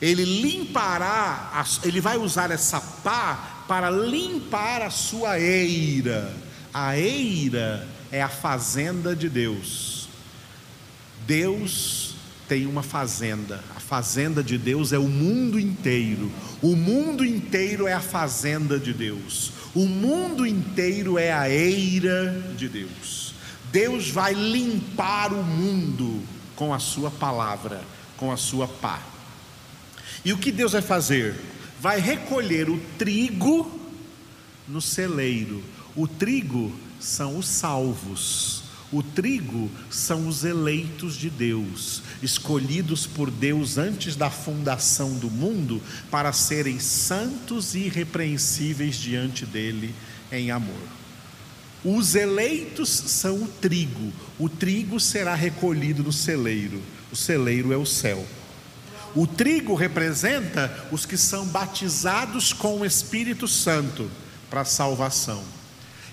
ele 0.00 0.24
limpará, 0.24 1.64
ele 1.84 2.00
vai 2.00 2.16
usar 2.16 2.50
essa 2.50 2.80
pá 2.80 3.64
para 3.68 3.90
limpar 3.90 4.82
a 4.82 4.90
sua 4.90 5.38
eira. 5.38 6.34
A 6.74 6.98
eira 6.98 7.86
é 8.10 8.20
a 8.20 8.28
fazenda 8.28 9.14
de 9.14 9.28
Deus. 9.28 10.08
Deus 11.26 12.16
tem 12.48 12.66
uma 12.66 12.82
fazenda. 12.82 13.62
A 13.76 13.80
fazenda 13.80 14.42
de 14.42 14.58
Deus 14.58 14.92
é 14.92 14.98
o 14.98 15.08
mundo 15.08 15.58
inteiro. 15.58 16.30
O 16.60 16.74
mundo 16.74 17.24
inteiro 17.24 17.86
é 17.86 17.92
a 17.92 18.00
fazenda 18.00 18.80
de 18.80 18.92
Deus. 18.92 19.52
O 19.74 19.86
mundo 19.86 20.44
inteiro 20.44 21.16
é 21.16 21.32
a 21.32 21.48
eira 21.48 22.52
de 22.56 22.68
Deus. 22.68 23.34
Deus 23.70 24.10
vai 24.10 24.34
limpar 24.34 25.32
o 25.32 25.42
mundo 25.44 26.22
com 26.62 26.72
a 26.72 26.78
sua 26.78 27.10
palavra, 27.10 27.82
com 28.16 28.30
a 28.30 28.36
sua 28.36 28.68
pá. 28.68 29.02
E 30.24 30.32
o 30.32 30.38
que 30.38 30.52
Deus 30.52 30.70
vai 30.70 30.80
fazer? 30.80 31.34
Vai 31.80 31.98
recolher 31.98 32.70
o 32.70 32.78
trigo 32.96 33.80
no 34.68 34.80
celeiro. 34.80 35.60
O 35.96 36.06
trigo 36.06 36.72
são 37.00 37.36
os 37.36 37.48
salvos. 37.48 38.62
O 38.92 39.02
trigo 39.02 39.68
são 39.90 40.28
os 40.28 40.44
eleitos 40.44 41.16
de 41.16 41.28
Deus, 41.28 42.00
escolhidos 42.22 43.08
por 43.08 43.28
Deus 43.28 43.76
antes 43.76 44.14
da 44.14 44.30
fundação 44.30 45.18
do 45.18 45.28
mundo 45.28 45.82
para 46.12 46.32
serem 46.32 46.78
santos 46.78 47.74
e 47.74 47.86
irrepreensíveis 47.86 48.94
diante 48.94 49.44
dele 49.44 49.92
em 50.30 50.52
amor. 50.52 51.01
Os 51.84 52.14
eleitos 52.14 52.88
são 52.88 53.42
o 53.42 53.48
trigo, 53.48 54.12
o 54.38 54.48
trigo 54.48 55.00
será 55.00 55.34
recolhido 55.34 56.04
no 56.04 56.12
celeiro, 56.12 56.80
o 57.10 57.16
celeiro 57.16 57.72
é 57.72 57.76
o 57.76 57.84
céu. 57.84 58.24
O 59.16 59.26
trigo 59.26 59.74
representa 59.74 60.86
os 60.92 61.04
que 61.04 61.16
são 61.16 61.44
batizados 61.44 62.52
com 62.52 62.80
o 62.80 62.86
Espírito 62.86 63.48
Santo 63.48 64.08
para 64.48 64.60
a 64.60 64.64
salvação. 64.64 65.42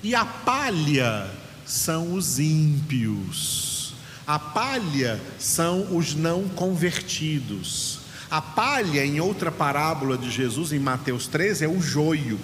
E 0.01 0.15
a 0.15 0.25
palha 0.25 1.29
são 1.65 2.13
os 2.13 2.39
ímpios. 2.39 3.93
A 4.25 4.39
palha 4.39 5.19
são 5.37 5.95
os 5.95 6.15
não 6.15 6.49
convertidos. 6.49 7.99
A 8.29 8.41
palha, 8.41 9.05
em 9.05 9.19
outra 9.19 9.51
parábola 9.51 10.17
de 10.17 10.29
Jesus, 10.29 10.73
em 10.73 10.79
Mateus 10.79 11.27
13, 11.27 11.65
é 11.65 11.67
o 11.67 11.81
joio, 11.81 12.39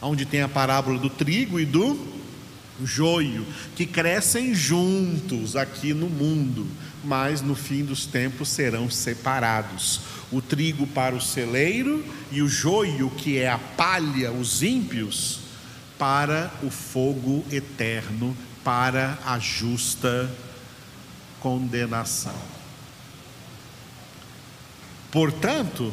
onde 0.00 0.24
tem 0.24 0.40
a 0.42 0.48
parábola 0.48 0.98
do 0.98 1.10
trigo 1.10 1.60
e 1.60 1.66
do 1.66 2.17
joio, 2.86 3.46
que 3.74 3.86
crescem 3.86 4.54
juntos 4.54 5.56
aqui 5.56 5.92
no 5.92 6.08
mundo, 6.08 6.66
mas 7.04 7.40
no 7.40 7.54
fim 7.54 7.84
dos 7.84 8.06
tempos 8.06 8.48
serão 8.48 8.90
separados. 8.90 10.00
O 10.30 10.42
trigo 10.42 10.86
para 10.86 11.14
o 11.14 11.20
celeiro 11.20 12.04
e 12.30 12.42
o 12.42 12.48
joio, 12.48 13.10
que 13.10 13.38
é 13.38 13.50
a 13.50 13.58
palha, 13.58 14.30
os 14.30 14.62
ímpios, 14.62 15.40
para 15.98 16.52
o 16.62 16.70
fogo 16.70 17.44
eterno, 17.50 18.36
para 18.62 19.18
a 19.24 19.38
justa 19.38 20.30
condenação. 21.40 22.34
Portanto, 25.10 25.92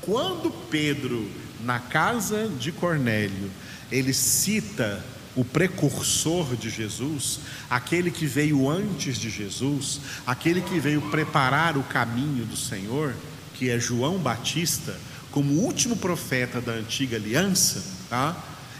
quando 0.00 0.50
Pedro, 0.70 1.30
na 1.60 1.78
casa 1.78 2.48
de 2.48 2.72
Cornélio, 2.72 3.50
ele 3.90 4.14
cita 4.14 5.04
o 5.36 5.44
precursor 5.44 6.56
de 6.56 6.70
Jesus, 6.70 7.40
aquele 7.68 8.10
que 8.10 8.26
veio 8.26 8.68
antes 8.68 9.18
de 9.18 9.28
Jesus, 9.28 10.00
aquele 10.26 10.62
que 10.62 10.80
veio 10.80 11.02
preparar 11.02 11.76
o 11.76 11.82
caminho 11.82 12.46
do 12.46 12.56
Senhor, 12.56 13.14
que 13.54 13.68
é 13.68 13.78
João 13.78 14.16
Batista, 14.16 14.98
como 15.30 15.60
último 15.60 15.94
profeta 15.94 16.60
da 16.60 16.72
antiga 16.72 17.16
aliança, 17.16 17.84
tá? 18.08 18.34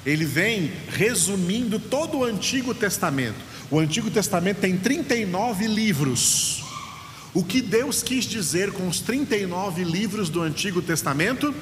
ele 0.07 0.25
vem 0.25 0.73
resumindo 0.88 1.79
todo 1.79 2.19
o 2.19 2.25
Antigo 2.25 2.75
Testamento. 2.75 3.37
O 3.71 3.79
Antigo 3.79 4.11
Testamento 4.11 4.59
tem 4.59 4.79
39 4.79 5.66
livros. 5.66 6.64
O 7.35 7.45
que 7.45 7.61
Deus 7.61 8.03
quis 8.03 8.25
dizer 8.25 8.73
com 8.73 8.88
os 8.88 9.01
39 9.01 9.85
livros 9.85 10.31
do 10.31 10.40
Antigo 10.40 10.81
Testamento? 10.81 11.55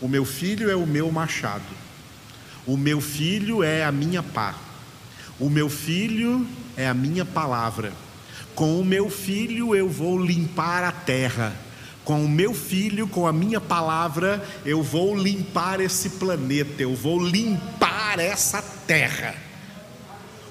O 0.00 0.08
meu 0.08 0.24
filho 0.24 0.70
é 0.70 0.76
o 0.76 0.86
meu 0.86 1.12
machado, 1.12 1.62
o 2.66 2.76
meu 2.76 3.00
filho 3.00 3.62
é 3.62 3.84
a 3.84 3.92
minha 3.92 4.22
pá, 4.22 4.54
o 5.38 5.48
meu 5.48 5.68
filho 5.68 6.46
é 6.76 6.88
a 6.88 6.94
minha 6.94 7.24
palavra. 7.24 7.92
Com 8.54 8.80
o 8.80 8.84
meu 8.84 9.08
filho 9.08 9.74
eu 9.74 9.88
vou 9.88 10.18
limpar 10.18 10.84
a 10.84 10.92
terra 10.92 11.56
com 12.10 12.24
o 12.24 12.28
meu 12.28 12.52
filho, 12.52 13.06
com 13.06 13.24
a 13.24 13.32
minha 13.32 13.60
palavra, 13.60 14.44
eu 14.64 14.82
vou 14.82 15.16
limpar 15.16 15.80
esse 15.80 16.10
planeta, 16.10 16.82
eu 16.82 16.92
vou 16.92 17.24
limpar 17.24 18.18
essa 18.18 18.60
terra. 18.60 19.49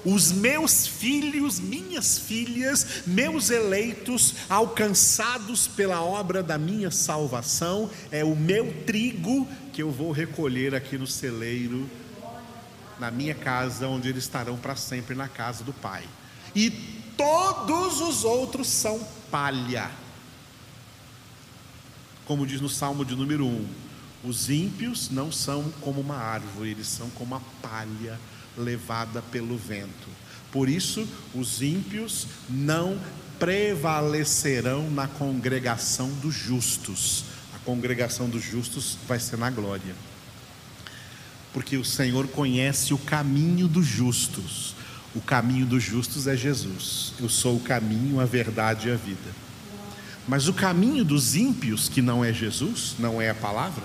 Os 0.04 0.32
meus 0.32 0.86
filhos, 0.86 1.60
minhas 1.60 2.18
filhas, 2.18 3.02
meus 3.06 3.50
eleitos, 3.50 4.34
alcançados 4.48 5.68
pela 5.68 6.02
obra 6.02 6.42
da 6.42 6.56
minha 6.56 6.90
salvação, 6.90 7.90
é 8.10 8.24
o 8.24 8.34
meu 8.34 8.84
trigo 8.84 9.46
que 9.72 9.82
eu 9.82 9.90
vou 9.90 10.10
recolher 10.10 10.74
aqui 10.74 10.96
no 10.96 11.06
celeiro, 11.06 11.88
na 12.98 13.10
minha 13.10 13.34
casa, 13.34 13.88
onde 13.88 14.08
eles 14.08 14.24
estarão 14.24 14.56
para 14.56 14.74
sempre 14.76 15.14
na 15.14 15.28
casa 15.28 15.62
do 15.64 15.72
Pai. 15.72 16.04
E 16.54 16.70
todos 17.16 18.00
os 18.00 18.24
outros 18.24 18.68
são 18.68 19.06
palha. 19.30 19.90
Como 22.24 22.46
diz 22.46 22.60
no 22.60 22.68
Salmo 22.68 23.04
de 23.04 23.14
número 23.14 23.46
1, 23.46 23.66
os 24.24 24.48
ímpios 24.50 25.10
não 25.10 25.32
são 25.32 25.70
como 25.80 26.00
uma 26.00 26.16
árvore, 26.16 26.70
eles 26.70 26.86
são 26.86 27.10
como 27.10 27.34
a 27.34 27.40
palha 27.62 28.18
levada 28.56 29.22
pelo 29.22 29.56
vento. 29.56 30.08
Por 30.52 30.68
isso, 30.68 31.06
os 31.34 31.62
ímpios 31.62 32.26
não 32.48 32.98
prevalecerão 33.38 34.90
na 34.90 35.06
congregação 35.06 36.10
dos 36.14 36.34
justos. 36.34 37.24
A 37.54 37.58
congregação 37.60 38.28
dos 38.28 38.42
justos 38.42 38.98
vai 39.06 39.18
ser 39.18 39.38
na 39.38 39.50
glória. 39.50 39.94
Porque 41.52 41.76
o 41.76 41.84
Senhor 41.84 42.28
conhece 42.28 42.92
o 42.92 42.98
caminho 42.98 43.66
dos 43.66 43.86
justos. 43.86 44.74
O 45.14 45.20
caminho 45.20 45.66
dos 45.66 45.82
justos 45.82 46.26
é 46.26 46.36
Jesus. 46.36 47.14
Eu 47.18 47.28
sou 47.28 47.56
o 47.56 47.60
caminho, 47.60 48.20
a 48.20 48.24
verdade 48.24 48.88
e 48.88 48.92
a 48.92 48.96
vida. 48.96 49.30
Mas 50.28 50.46
o 50.46 50.52
caminho 50.52 51.04
dos 51.04 51.34
ímpios, 51.34 51.88
que 51.88 52.02
não 52.02 52.24
é 52.24 52.32
Jesus, 52.32 52.94
não 52.98 53.20
é 53.20 53.30
a 53.30 53.34
palavra, 53.34 53.82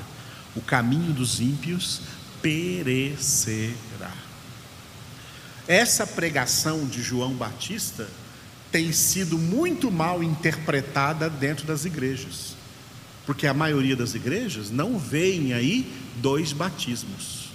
o 0.56 0.62
caminho 0.62 1.12
dos 1.14 1.40
ímpios 1.40 2.02
perecerá. 2.42 4.25
Essa 5.68 6.06
pregação 6.06 6.86
de 6.86 7.02
João 7.02 7.34
Batista 7.34 8.08
tem 8.72 8.92
sido 8.92 9.38
muito 9.38 9.90
mal 9.90 10.22
interpretada 10.22 11.30
dentro 11.30 11.66
das 11.66 11.86
igrejas, 11.86 12.56
porque 13.26 13.48
a 13.48 13.54
maioria 13.54 13.96
das 13.96 14.14
igrejas 14.14 14.70
não 14.70 15.00
veem 15.00 15.54
aí 15.54 15.92
dois 16.18 16.52
batismos, 16.52 17.50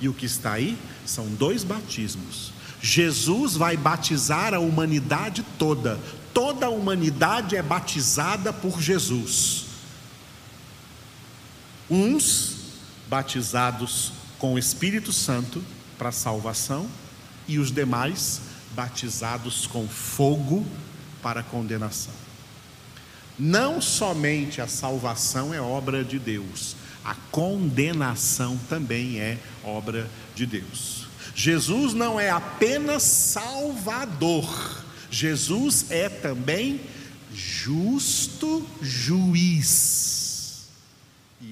e 0.00 0.08
o 0.08 0.14
que 0.14 0.24
está 0.24 0.52
aí 0.52 0.78
são 1.04 1.26
dois 1.26 1.64
batismos. 1.64 2.52
Jesus 2.80 3.56
vai 3.56 3.76
batizar 3.76 4.54
a 4.54 4.58
humanidade 4.58 5.44
toda, 5.58 5.98
toda 6.32 6.66
a 6.66 6.70
humanidade 6.70 7.56
é 7.56 7.62
batizada 7.62 8.52
por 8.52 8.80
Jesus. 8.80 9.64
Uns 11.90 12.56
batizados 13.08 14.12
com 14.38 14.54
o 14.54 14.58
Espírito 14.58 15.12
Santo 15.12 15.62
para 15.98 16.10
salvação, 16.10 16.88
e 17.46 17.58
os 17.58 17.70
demais 17.70 18.40
batizados 18.74 19.66
com 19.66 19.86
fogo 19.88 20.66
para 21.22 21.42
condenação. 21.42 22.14
Não 23.38 23.80
somente 23.80 24.60
a 24.60 24.68
salvação 24.68 25.52
é 25.52 25.60
obra 25.60 26.04
de 26.04 26.18
Deus, 26.18 26.76
a 27.04 27.14
condenação 27.30 28.58
também 28.68 29.18
é 29.18 29.38
obra 29.64 30.08
de 30.34 30.46
Deus. 30.46 31.06
Jesus 31.34 31.92
não 31.94 32.18
é 32.18 32.30
apenas 32.30 33.02
Salvador, 33.02 34.84
Jesus 35.10 35.86
é 35.90 36.08
também 36.08 36.80
justo 37.32 38.64
juiz. 38.80 40.03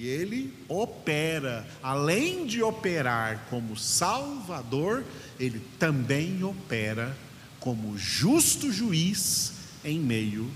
E 0.03 0.09
ele 0.09 0.53
opera, 0.69 1.65
além 1.81 2.45
de 2.45 2.61
operar 2.61 3.47
como 3.49 3.77
Salvador, 3.77 5.05
ele 5.38 5.61
também 5.79 6.43
opera 6.43 7.17
como 7.61 7.97
justo 7.97 8.73
juiz 8.73 9.53
em 9.85 10.01
meio 10.01 10.51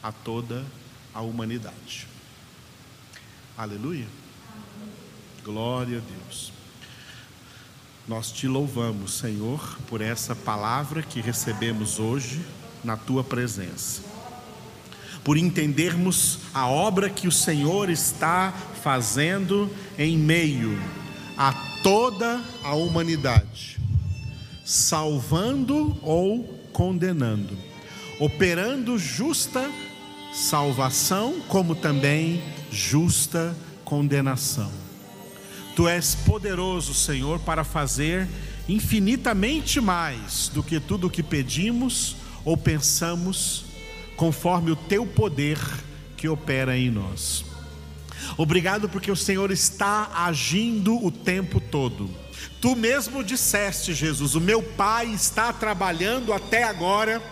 a 0.00 0.12
toda 0.12 0.64
a 1.12 1.22
humanidade. 1.22 2.06
Aleluia. 3.58 4.06
Glória 5.42 5.98
a 5.98 6.00
Deus. 6.00 6.52
Nós 8.06 8.30
te 8.30 8.46
louvamos, 8.46 9.14
Senhor, 9.14 9.76
por 9.88 10.00
essa 10.00 10.36
palavra 10.36 11.02
que 11.02 11.20
recebemos 11.20 11.98
hoje 11.98 12.40
na 12.84 12.96
tua 12.96 13.24
presença. 13.24 14.13
Por 15.24 15.38
entendermos 15.38 16.40
a 16.52 16.68
obra 16.68 17.08
que 17.08 17.26
o 17.26 17.32
Senhor 17.32 17.88
está 17.88 18.52
fazendo 18.82 19.70
em 19.98 20.18
meio 20.18 20.78
a 21.36 21.52
toda 21.82 22.40
a 22.62 22.74
humanidade 22.74 23.74
salvando 24.64 25.96
ou 26.00 26.42
condenando, 26.72 27.56
operando 28.18 28.98
justa 28.98 29.70
salvação, 30.32 31.40
como 31.46 31.76
também 31.76 32.42
justa 32.72 33.54
condenação. 33.84 34.72
Tu 35.76 35.86
és 35.86 36.14
poderoso, 36.14 36.94
Senhor, 36.94 37.38
para 37.40 37.62
fazer 37.62 38.26
infinitamente 38.68 39.80
mais 39.80 40.48
do 40.48 40.62
que 40.62 40.80
tudo 40.80 41.08
o 41.08 41.10
que 41.10 41.22
pedimos 41.22 42.16
ou 42.44 42.56
pensamos, 42.56 43.63
conforme 44.16 44.70
o 44.70 44.76
teu 44.76 45.06
poder 45.06 45.58
que 46.16 46.28
opera 46.28 46.76
em 46.76 46.90
nós. 46.90 47.44
Obrigado 48.36 48.88
porque 48.88 49.10
o 49.10 49.16
Senhor 49.16 49.50
está 49.50 50.10
agindo 50.14 51.04
o 51.04 51.10
tempo 51.10 51.60
todo 51.60 52.24
Tu 52.64 52.74
mesmo 52.74 53.22
disseste, 53.22 53.92
Jesus: 53.92 54.34
O 54.34 54.40
meu 54.40 54.62
Pai 54.62 55.08
está 55.08 55.52
trabalhando 55.52 56.32
até 56.32 56.62
agora 56.62 57.22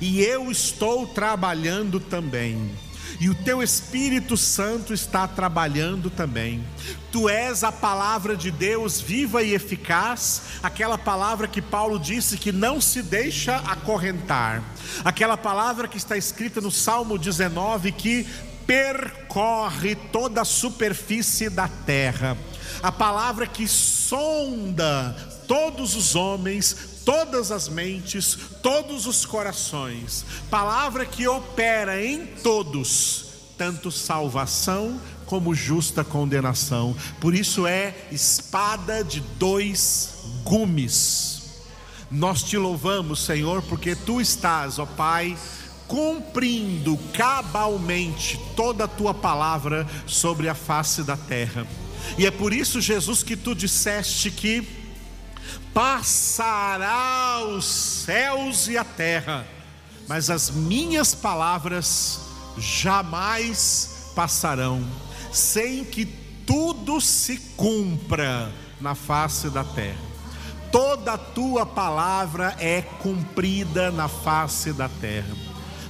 e 0.00 0.20
eu 0.22 0.52
estou 0.52 1.04
trabalhando 1.04 1.98
também. 1.98 2.70
E 3.20 3.28
o 3.28 3.34
teu 3.34 3.62
Espírito 3.62 4.36
Santo 4.36 4.92
está 4.92 5.26
trabalhando 5.26 6.10
também. 6.10 6.64
Tu 7.10 7.28
és 7.28 7.64
a 7.64 7.72
palavra 7.72 8.36
de 8.36 8.50
Deus 8.50 9.00
viva 9.00 9.42
e 9.42 9.54
eficaz, 9.54 10.42
aquela 10.62 10.98
palavra 10.98 11.48
que 11.48 11.62
Paulo 11.62 11.98
disse 11.98 12.36
que 12.36 12.52
não 12.52 12.80
se 12.80 13.02
deixa 13.02 13.56
acorrentar, 13.56 14.62
aquela 15.04 15.36
palavra 15.36 15.88
que 15.88 15.96
está 15.96 16.16
escrita 16.16 16.60
no 16.60 16.70
Salmo 16.70 17.18
19 17.18 17.92
que 17.92 18.26
percorre 18.66 19.94
toda 19.94 20.42
a 20.42 20.44
superfície 20.44 21.48
da 21.48 21.68
terra 21.68 22.36
a 22.82 22.92
palavra 22.92 23.46
que 23.46 23.66
sonda 23.66 25.16
todos 25.46 25.94
os 25.94 26.14
homens, 26.14 26.76
todas 27.06 27.52
as 27.52 27.68
mentes, 27.68 28.36
todos 28.60 29.06
os 29.06 29.24
corações, 29.24 30.26
palavra 30.50 31.06
que 31.06 31.28
opera 31.28 32.04
em 32.04 32.26
todos, 32.26 33.26
tanto 33.56 33.92
salvação 33.92 35.00
como 35.24 35.54
justa 35.54 36.02
condenação. 36.02 36.96
Por 37.20 37.32
isso 37.32 37.64
é 37.64 37.94
espada 38.10 39.04
de 39.04 39.20
dois 39.38 40.14
gumes. 40.42 41.42
Nós 42.10 42.42
te 42.42 42.58
louvamos, 42.58 43.24
Senhor, 43.24 43.62
porque 43.62 43.94
tu 43.94 44.20
estás, 44.20 44.80
ó 44.80 44.86
Pai, 44.86 45.38
cumprindo 45.86 46.98
cabalmente 47.12 48.36
toda 48.56 48.84
a 48.84 48.88
tua 48.88 49.14
palavra 49.14 49.86
sobre 50.08 50.48
a 50.48 50.56
face 50.56 51.04
da 51.04 51.16
terra. 51.16 51.64
E 52.18 52.26
é 52.26 52.32
por 52.32 52.52
isso, 52.52 52.80
Jesus, 52.80 53.22
que 53.22 53.36
tu 53.36 53.54
disseste 53.54 54.28
que 54.28 54.85
passará 55.76 57.44
os 57.44 57.66
céus 57.66 58.66
e 58.66 58.78
a 58.78 58.84
terra, 58.84 59.46
mas 60.08 60.30
as 60.30 60.50
minhas 60.50 61.14
palavras 61.14 62.18
jamais 62.56 64.10
passarão, 64.14 64.82
sem 65.30 65.84
que 65.84 66.06
tudo 66.46 66.98
se 66.98 67.36
cumpra 67.58 68.50
na 68.80 68.94
face 68.94 69.50
da 69.50 69.64
terra. 69.64 70.00
Toda 70.72 71.12
a 71.12 71.18
tua 71.18 71.66
palavra 71.66 72.56
é 72.58 72.80
cumprida 72.80 73.90
na 73.90 74.08
face 74.08 74.72
da 74.72 74.88
terra. 74.88 75.36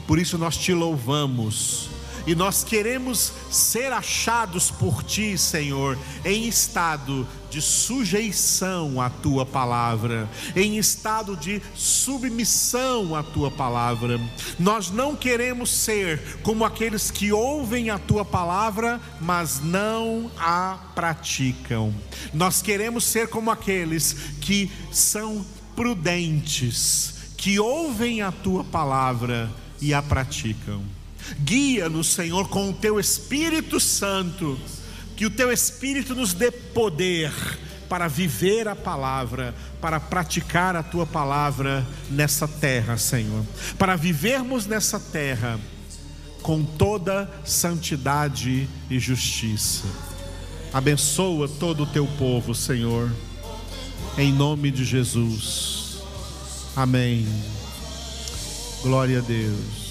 Por 0.05 0.19
isso 0.19 0.37
nós 0.37 0.57
te 0.57 0.75
louvamos 0.75 1.91
e 2.27 2.35
nós 2.35 2.65
queremos 2.65 3.33
ser 3.51 3.93
achados 3.93 4.71
por 4.71 5.03
Ti, 5.03 5.39
Senhor, 5.39 5.97
em 6.25 6.49
estado 6.49 7.27
de 7.49 7.63
sujeição 7.63 9.01
à 9.01 9.09
Tua 9.09 9.47
palavra, 9.47 10.29
em 10.55 10.77
estado 10.77 11.37
de 11.37 11.63
submissão 11.75 13.15
à 13.15 13.23
Tua 13.23 13.51
palavra. 13.51 14.21
Nós 14.59 14.91
não 14.91 15.15
queremos 15.15 15.71
ser 15.71 16.21
como 16.43 16.65
aqueles 16.65 17.11
que 17.11 17.33
ouvem 17.33 17.91
a 17.91 17.99
Tua 17.99 18.25
palavra, 18.25 19.01
mas 19.21 19.61
não 19.61 20.31
a 20.37 20.79
praticam. 20.95 21.95
Nós 22.35 22.61
queremos 22.61 23.05
ser 23.05 23.29
como 23.29 23.51
aqueles 23.51 24.13
que 24.41 24.71
são 24.91 25.47
prudentes, 25.77 27.15
que 27.37 27.61
ouvem 27.61 28.23
a 28.23 28.33
Tua 28.33 28.65
palavra 28.65 29.49
e 29.81 29.95
a 29.95 30.03
praticam. 30.03 30.96
Guia-nos, 31.41 32.09
Senhor, 32.09 32.49
com 32.49 32.71
o 32.71 32.73
teu 32.73 32.99
Espírito 32.99 33.79
Santo, 33.81 34.59
que 35.17 35.27
o 35.27 35.31
teu 35.31 35.53
Espírito 35.53 36.15
nos 36.15 36.33
dê 36.33 36.51
poder 36.51 37.33
para 37.89 38.09
viver 38.09 38.67
a 38.69 38.75
palavra, 38.75 39.55
para 39.81 40.01
praticar 40.01 40.75
a 40.75 40.83
tua 40.83 41.07
palavra 41.07 41.87
nessa 42.11 42.49
terra, 42.49 42.97
Senhor, 42.97 43.45
para 43.79 43.97
vivermos 43.97 44.67
nessa 44.67 44.99
terra 44.99 45.59
com 46.43 46.65
toda 46.65 47.31
santidade 47.45 48.69
e 48.91 48.99
justiça. 48.99 49.87
Abençoa 50.73 51.49
todo 51.49 51.85
o 51.85 51.87
teu 51.87 52.07
povo, 52.19 52.55
Senhor, 52.55 53.11
em 54.19 54.33
nome 54.33 54.71
de 54.71 54.85
Jesus. 54.85 56.03
Amém 56.75 57.27
Glória 58.87 59.19
a 59.19 59.21
Deus. 59.21 59.86